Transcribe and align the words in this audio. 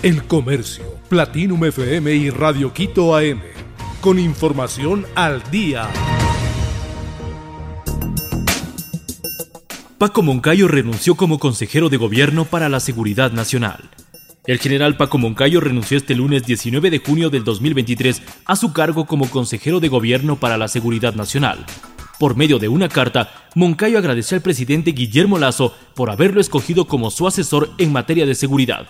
El 0.00 0.22
Comercio, 0.22 0.84
Platinum 1.08 1.64
FM 1.64 2.14
y 2.14 2.30
Radio 2.30 2.72
Quito 2.72 3.16
AM. 3.16 3.40
Con 4.00 4.20
información 4.20 5.04
al 5.16 5.42
día. 5.50 5.88
Paco 9.98 10.22
Moncayo 10.22 10.68
renunció 10.68 11.16
como 11.16 11.40
consejero 11.40 11.88
de 11.88 11.96
gobierno 11.96 12.44
para 12.44 12.68
la 12.68 12.78
seguridad 12.78 13.32
nacional. 13.32 13.90
El 14.46 14.60
general 14.60 14.96
Paco 14.96 15.18
Moncayo 15.18 15.58
renunció 15.58 15.96
este 15.96 16.14
lunes 16.14 16.46
19 16.46 16.90
de 16.90 16.98
junio 17.00 17.28
del 17.28 17.42
2023 17.42 18.22
a 18.44 18.54
su 18.54 18.72
cargo 18.72 19.04
como 19.04 19.28
consejero 19.28 19.80
de 19.80 19.88
gobierno 19.88 20.36
para 20.36 20.56
la 20.56 20.68
seguridad 20.68 21.16
nacional. 21.16 21.66
Por 22.20 22.36
medio 22.36 22.60
de 22.60 22.68
una 22.68 22.88
carta, 22.88 23.32
Moncayo 23.56 23.98
agradeció 23.98 24.36
al 24.36 24.42
presidente 24.42 24.92
Guillermo 24.92 25.40
Lazo 25.40 25.74
por 25.96 26.08
haberlo 26.08 26.40
escogido 26.40 26.86
como 26.86 27.10
su 27.10 27.26
asesor 27.26 27.70
en 27.78 27.90
materia 27.90 28.26
de 28.26 28.36
seguridad. 28.36 28.86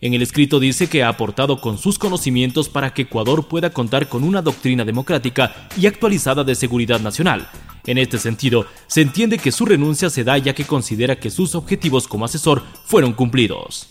En 0.00 0.14
el 0.14 0.22
escrito 0.22 0.60
dice 0.60 0.88
que 0.88 1.02
ha 1.02 1.08
aportado 1.08 1.60
con 1.60 1.78
sus 1.78 1.98
conocimientos 1.98 2.68
para 2.68 2.92
que 2.92 3.02
Ecuador 3.02 3.48
pueda 3.48 3.70
contar 3.70 4.08
con 4.08 4.24
una 4.24 4.42
doctrina 4.42 4.84
democrática 4.84 5.68
y 5.76 5.86
actualizada 5.86 6.44
de 6.44 6.54
seguridad 6.54 7.00
nacional. 7.00 7.48
En 7.86 7.98
este 7.98 8.18
sentido, 8.18 8.66
se 8.86 9.02
entiende 9.02 9.38
que 9.38 9.52
su 9.52 9.66
renuncia 9.66 10.10
se 10.10 10.24
da 10.24 10.38
ya 10.38 10.54
que 10.54 10.64
considera 10.64 11.16
que 11.16 11.30
sus 11.30 11.54
objetivos 11.54 12.08
como 12.08 12.24
asesor 12.24 12.62
fueron 12.86 13.12
cumplidos. 13.12 13.88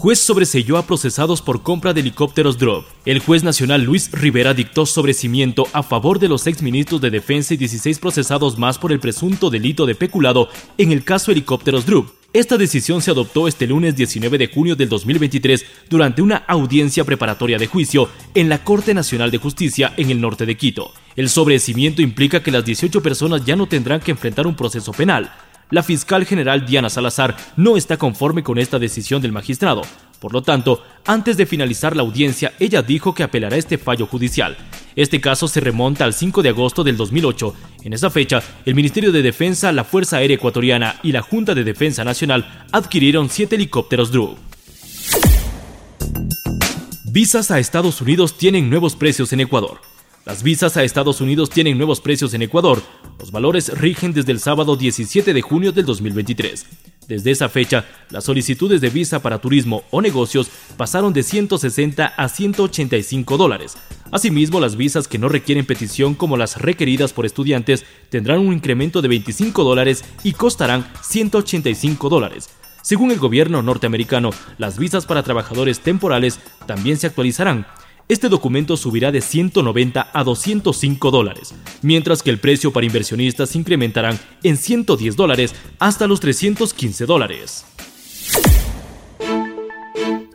Juez 0.00 0.18
sobreselló 0.18 0.78
a 0.78 0.86
procesados 0.86 1.42
por 1.42 1.62
compra 1.62 1.92
de 1.92 2.00
helicópteros 2.00 2.56
Drop. 2.56 2.86
El 3.04 3.18
juez 3.18 3.44
nacional 3.44 3.82
Luis 3.82 4.10
Rivera 4.12 4.54
dictó 4.54 4.86
sobrecimiento 4.86 5.66
a 5.74 5.82
favor 5.82 6.18
de 6.18 6.28
los 6.28 6.46
exministros 6.46 7.02
de 7.02 7.10
Defensa 7.10 7.52
y 7.52 7.58
16 7.58 7.98
procesados 7.98 8.56
más 8.56 8.78
por 8.78 8.92
el 8.92 9.00
presunto 9.00 9.50
delito 9.50 9.84
de 9.84 9.94
peculado 9.94 10.48
en 10.78 10.92
el 10.92 11.04
caso 11.04 11.32
helicópteros 11.32 11.84
Drop. 11.84 12.19
Esta 12.32 12.56
decisión 12.56 13.02
se 13.02 13.10
adoptó 13.10 13.48
este 13.48 13.66
lunes 13.66 13.96
19 13.96 14.38
de 14.38 14.46
junio 14.46 14.76
del 14.76 14.88
2023 14.88 15.66
durante 15.88 16.22
una 16.22 16.36
audiencia 16.36 17.02
preparatoria 17.02 17.58
de 17.58 17.66
juicio 17.66 18.08
en 18.34 18.48
la 18.48 18.62
Corte 18.62 18.94
Nacional 18.94 19.32
de 19.32 19.38
Justicia 19.38 19.92
en 19.96 20.10
el 20.10 20.20
norte 20.20 20.46
de 20.46 20.56
Quito. 20.56 20.92
El 21.16 21.28
sobrecimiento 21.28 22.02
implica 22.02 22.40
que 22.40 22.52
las 22.52 22.64
18 22.64 23.02
personas 23.02 23.44
ya 23.44 23.56
no 23.56 23.66
tendrán 23.66 23.98
que 23.98 24.12
enfrentar 24.12 24.46
un 24.46 24.54
proceso 24.54 24.92
penal. 24.92 25.32
La 25.70 25.82
fiscal 25.82 26.24
general 26.24 26.64
Diana 26.64 26.88
Salazar 26.88 27.36
no 27.56 27.76
está 27.76 27.96
conforme 27.96 28.44
con 28.44 28.58
esta 28.58 28.78
decisión 28.78 29.20
del 29.20 29.32
magistrado, 29.32 29.82
por 30.20 30.34
lo 30.34 30.42
tanto, 30.42 30.82
antes 31.06 31.38
de 31.38 31.46
finalizar 31.46 31.96
la 31.96 32.02
audiencia, 32.02 32.52
ella 32.60 32.82
dijo 32.82 33.14
que 33.14 33.22
apelará 33.22 33.56
este 33.56 33.78
fallo 33.78 34.06
judicial. 34.06 34.56
Este 34.94 35.18
caso 35.18 35.48
se 35.48 35.60
remonta 35.60 36.04
al 36.04 36.12
5 36.12 36.42
de 36.42 36.50
agosto 36.50 36.84
del 36.84 36.98
2008. 36.98 37.54
En 37.82 37.94
esa 37.94 38.10
fecha, 38.10 38.42
el 38.66 38.74
Ministerio 38.74 39.10
de 39.10 39.22
Defensa, 39.22 39.72
la 39.72 39.84
Fuerza 39.84 40.18
Aérea 40.18 40.36
Ecuatoriana 40.36 41.00
y 41.02 41.12
la 41.12 41.22
Junta 41.22 41.54
de 41.54 41.64
Defensa 41.64 42.04
Nacional 42.04 42.66
adquirieron 42.72 43.30
siete 43.30 43.56
helicópteros 43.56 44.10
Drew. 44.12 44.36
Visas 47.06 47.50
a 47.50 47.58
Estados 47.58 48.00
Unidos 48.02 48.36
tienen 48.36 48.68
nuevos 48.68 48.96
precios 48.96 49.32
en 49.32 49.40
Ecuador. 49.40 49.80
Las 50.26 50.42
visas 50.42 50.76
a 50.76 50.84
Estados 50.84 51.22
Unidos 51.22 51.48
tienen 51.48 51.78
nuevos 51.78 52.00
precios 52.02 52.34
en 52.34 52.42
Ecuador. 52.42 52.82
Los 53.18 53.32
valores 53.32 53.76
rigen 53.78 54.12
desde 54.12 54.32
el 54.32 54.40
sábado 54.40 54.76
17 54.76 55.32
de 55.32 55.42
junio 55.42 55.72
del 55.72 55.86
2023. 55.86 56.66
Desde 57.08 57.30
esa 57.30 57.48
fecha, 57.48 57.86
las 58.10 58.24
solicitudes 58.24 58.80
de 58.80 58.90
visa 58.90 59.22
para 59.22 59.38
turismo 59.38 59.82
o 59.90 60.02
negocios 60.02 60.48
pasaron 60.76 61.12
de 61.12 61.22
160 61.22 62.06
a 62.06 62.28
185 62.28 63.36
dólares. 63.36 63.76
Asimismo, 64.10 64.60
las 64.60 64.76
visas 64.76 65.08
que 65.08 65.18
no 65.18 65.28
requieren 65.28 65.66
petición 65.66 66.14
como 66.14 66.36
las 66.36 66.60
requeridas 66.60 67.12
por 67.12 67.26
estudiantes 67.26 67.84
tendrán 68.08 68.40
un 68.40 68.52
incremento 68.52 69.02
de 69.02 69.08
25 69.08 69.64
dólares 69.64 70.04
y 70.22 70.32
costarán 70.32 70.86
185 71.02 72.08
dólares. 72.08 72.50
Según 72.82 73.10
el 73.10 73.18
gobierno 73.18 73.62
norteamericano, 73.62 74.30
las 74.58 74.78
visas 74.78 75.06
para 75.06 75.22
trabajadores 75.22 75.80
temporales 75.80 76.40
también 76.66 76.96
se 76.96 77.06
actualizarán 77.06 77.66
este 78.10 78.28
documento 78.28 78.76
subirá 78.76 79.12
de 79.12 79.20
190 79.20 80.10
a 80.12 80.24
205 80.24 81.12
dólares, 81.12 81.54
mientras 81.80 82.24
que 82.24 82.30
el 82.30 82.38
precio 82.40 82.72
para 82.72 82.84
inversionistas 82.84 83.54
incrementarán 83.54 84.18
en 84.42 84.56
110 84.56 85.14
dólares 85.14 85.54
hasta 85.78 86.08
los 86.08 86.18
315 86.18 87.06
dólares. 87.06 87.69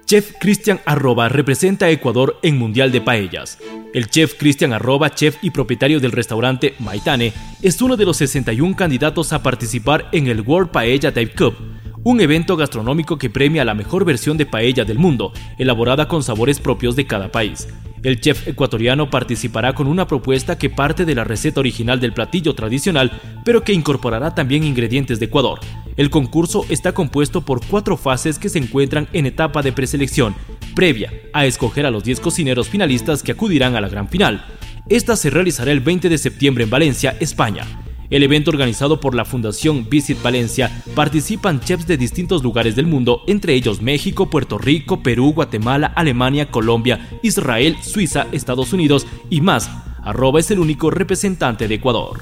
Chef 0.06 0.34
Cristian 0.40 0.80
Arroba 0.86 1.30
representa 1.30 1.88
a 1.88 1.90
Ecuador 1.90 2.38
en 2.44 2.60
Mundial 2.60 2.92
de 2.92 3.02
Paellas. 3.02 3.58
El 3.92 4.08
chef 4.08 4.36
Cristian 4.38 4.72
Arroba, 4.72 5.10
chef 5.10 5.38
y 5.42 5.50
propietario 5.50 6.00
del 6.00 6.12
restaurante 6.12 6.76
Maitane, 6.78 7.34
es 7.64 7.82
uno 7.82 7.98
de 7.98 8.06
los 8.06 8.18
61 8.18 8.76
candidatos 8.76 9.34
a 9.34 9.42
participar 9.42 10.08
en 10.12 10.28
el 10.28 10.42
World 10.42 10.70
Paella 10.70 11.10
Dive 11.10 11.34
Cup, 11.34 11.56
un 12.04 12.22
evento 12.22 12.56
gastronómico 12.56 13.18
que 13.18 13.32
premia 13.32 13.66
la 13.66 13.74
mejor 13.74 14.06
versión 14.06 14.38
de 14.38 14.46
paella 14.46 14.86
del 14.86 15.00
mundo, 15.00 15.34
elaborada 15.58 16.08
con 16.08 16.22
sabores 16.22 16.60
propios 16.60 16.96
de 16.96 17.08
cada 17.08 17.32
país. 17.32 17.68
El 18.06 18.22
chef 18.22 18.48
ecuatoriano 18.48 19.10
participará 19.10 19.74
con 19.74 19.88
una 19.88 20.08
propuesta 20.08 20.60
que 20.60 20.70
parte 20.70 21.06
de 21.06 21.16
la 21.16 21.24
receta 21.24 21.60
original 21.60 22.00
del 22.00 22.14
platillo 22.14 22.54
tradicional, 22.54 23.20
pero 23.44 23.64
que 23.64 23.74
incorporará 23.74 24.36
también 24.36 24.64
ingredientes 24.64 25.20
de 25.20 25.26
Ecuador. 25.26 25.60
El 25.98 26.12
concurso 26.12 26.68
está 26.70 26.92
compuesto 26.92 27.42
por 27.42 27.66
cuatro 27.66 27.98
fases 27.98 28.38
que 28.38 28.50
se 28.50 28.60
encuentran 28.60 29.08
en 29.12 29.26
etapa 29.26 29.64
de 29.64 29.72
preselección, 29.72 30.36
previa 30.76 31.12
a 31.34 31.48
escoger 31.48 31.88
a 31.88 31.90
los 31.90 32.04
10 32.04 32.20
cocineros 32.20 32.70
finalistas 32.70 33.24
que 33.24 33.32
acudirán 33.32 33.76
a 33.76 33.82
la 33.82 33.90
gran 33.90 34.08
final. 34.08 34.46
Esta 34.88 35.16
se 35.16 35.32
realizará 35.32 35.72
el 35.72 35.80
20 35.80 36.08
de 36.08 36.20
septiembre 36.20 36.66
en 36.66 36.70
Valencia, 36.70 37.18
España. 37.20 37.85
El 38.10 38.24
evento 38.24 38.52
organizado 38.52 39.00
por 39.00 39.16
la 39.16 39.26
Fundación 39.26 39.90
Visit 39.90 40.22
Valencia 40.22 40.84
participan 40.94 41.60
chefs 41.60 41.88
de 41.88 41.98
distintos 41.98 42.44
lugares 42.44 42.76
del 42.76 42.86
mundo, 42.86 43.22
entre 43.28 43.54
ellos 43.54 43.82
México, 43.82 44.30
Puerto 44.30 44.58
Rico, 44.58 45.02
Perú, 45.02 45.34
Guatemala, 45.34 45.88
Alemania, 45.96 46.52
Colombia, 46.52 47.20
Israel, 47.24 47.78
Suiza, 47.82 48.28
Estados 48.32 48.74
Unidos 48.74 49.08
y 49.30 49.42
más. 49.42 49.70
Arroba 50.04 50.40
es 50.40 50.52
el 50.52 50.60
único 50.60 50.92
representante 50.92 51.68
de 51.68 51.76
Ecuador. 51.76 52.22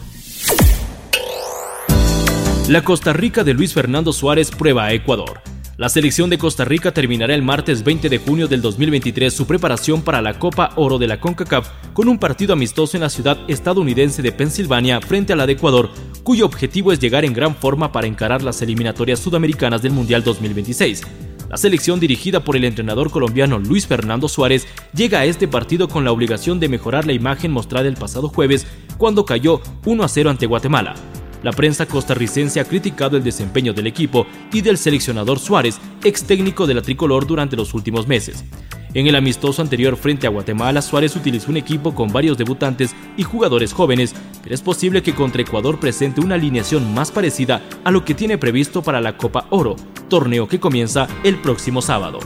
La 2.69 2.81
Costa 2.81 3.11
Rica 3.11 3.44
de 3.44 3.53
Luis 3.53 3.73
Fernando 3.73 4.13
Suárez 4.13 4.50
prueba 4.51 4.85
a 4.85 4.94
Ecuador. 4.94 5.41
La 5.83 5.89
selección 5.89 6.29
de 6.29 6.38
Costa 6.38 6.63
Rica 6.63 6.94
terminará 6.94 7.35
el 7.35 7.41
martes 7.41 7.83
20 7.83 8.07
de 8.07 8.17
junio 8.17 8.47
del 8.47 8.61
2023 8.61 9.33
su 9.33 9.45
preparación 9.45 10.01
para 10.01 10.21
la 10.21 10.39
Copa 10.39 10.71
Oro 10.77 10.97
de 10.97 11.07
la 11.07 11.19
CONCACAF 11.19 11.67
con 11.91 12.07
un 12.07 12.19
partido 12.19 12.53
amistoso 12.53 12.95
en 12.95 13.01
la 13.01 13.09
ciudad 13.09 13.38
estadounidense 13.49 14.21
de 14.21 14.31
Pensilvania 14.31 15.01
frente 15.01 15.33
a 15.33 15.35
la 15.35 15.45
de 15.45 15.51
Ecuador, 15.51 15.89
cuyo 16.23 16.45
objetivo 16.45 16.94
es 16.94 17.01
llegar 17.01 17.25
en 17.25 17.33
gran 17.33 17.53
forma 17.53 17.91
para 17.91 18.07
encarar 18.07 18.44
las 18.44 18.61
eliminatorias 18.61 19.19
sudamericanas 19.19 19.81
del 19.81 19.91
Mundial 19.91 20.23
2026. 20.23 21.01
La 21.49 21.57
selección 21.57 22.00
dirigida 22.00 22.45
por 22.45 22.55
el 22.55 22.63
entrenador 22.63 23.11
colombiano 23.11 23.59
Luis 23.59 23.85
Fernando 23.85 24.29
Suárez 24.29 24.65
llega 24.95 25.19
a 25.19 25.25
este 25.25 25.50
partido 25.50 25.89
con 25.89 26.05
la 26.05 26.13
obligación 26.13 26.61
de 26.61 26.69
mejorar 26.69 27.05
la 27.05 27.11
imagen 27.11 27.51
mostrada 27.51 27.89
el 27.89 27.95
pasado 27.95 28.29
jueves 28.29 28.65
cuando 28.97 29.25
cayó 29.25 29.59
1 29.83 30.01
a 30.01 30.07
0 30.07 30.29
ante 30.29 30.45
Guatemala. 30.45 30.95
La 31.44 31.52
prensa 31.52 31.86
costarricense 31.86 32.62
ha 32.62 32.66
criticado 32.66 33.18
el 33.18 33.24
desempeño 33.24 33.74
del 33.74 33.88
equipo 33.88 34.26
y 34.52 34.62
del 34.62 34.78
seleccionador 34.78 35.40
Suárez, 35.40 35.78
ex 36.04 36.24
técnico 36.24 36.66
de 36.66 36.74
la 36.74 36.81
tricolor 36.81 37.28
durante 37.28 37.58
los 37.58 37.74
últimos 37.74 38.08
meses. 38.08 38.46
En 38.94 39.08
el 39.08 39.16
amistoso 39.16 39.62
anterior 39.62 39.98
frente 39.98 40.26
a 40.26 40.30
Guatemala, 40.30 40.81
Suárez 40.81 41.16
utilizó 41.16 41.52
un 41.52 41.58
equipo 41.58 41.94
con 41.94 42.14
varios 42.14 42.38
debutantes 42.38 42.96
y 43.18 43.24
jugadores 43.24 43.74
jóvenes, 43.74 44.14
pero 44.42 44.56
es 44.56 44.62
posible 44.62 45.04
que 45.04 45.16
contra 45.16 45.42
Ecuador 45.42 45.80
presente 45.80 46.22
una 46.22 46.36
alineación 46.36 46.94
más 46.94 47.12
parecida 47.12 47.62
a 47.84 47.92
lo 47.92 48.06
que 48.06 48.14
tiene 48.14 48.38
previsto 48.38 48.81
para 48.81 49.02
la 49.02 49.18
Copa 49.18 49.48
Oro, 49.50 49.75
torneo 50.10 50.48
que 50.48 50.60
comienza 50.60 51.08
el 51.24 51.42
próximo 51.42 51.81
sábado. 51.81 52.20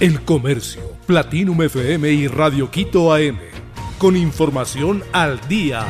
El 0.00 0.20
Comercio, 0.20 0.82
Platinum 1.06 1.62
FM 1.62 2.12
y 2.12 2.28
Radio 2.28 2.70
Quito 2.70 3.12
AM, 3.12 3.38
con 3.98 4.16
información 4.16 5.02
al 5.12 5.40
día. 5.48 5.86